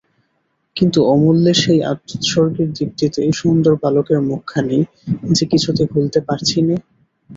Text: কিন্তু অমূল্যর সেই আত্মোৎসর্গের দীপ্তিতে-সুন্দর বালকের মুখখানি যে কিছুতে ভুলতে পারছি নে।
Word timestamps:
কিন্তু 0.75 0.99
অমূল্যর 1.07 1.57
সেই 1.61 1.79
আত্মোৎসর্গের 1.91 2.69
দীপ্তিতে-সুন্দর 2.75 3.73
বালকের 3.83 4.19
মুখখানি 4.27 4.79
যে 5.29 5.43
কিছুতে 5.51 5.83
ভুলতে 5.91 6.19
পারছি 6.27 6.57
নে। 6.61 6.75